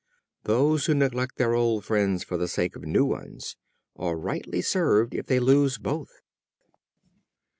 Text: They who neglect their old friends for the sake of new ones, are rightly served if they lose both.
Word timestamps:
They 0.45 0.53
who 0.57 0.79
neglect 0.95 1.37
their 1.37 1.53
old 1.53 1.85
friends 1.85 2.23
for 2.23 2.35
the 2.35 2.47
sake 2.47 2.75
of 2.75 2.81
new 2.81 3.05
ones, 3.05 3.55
are 3.95 4.17
rightly 4.17 4.63
served 4.63 5.13
if 5.13 5.27
they 5.27 5.39
lose 5.39 5.77
both. 5.77 6.21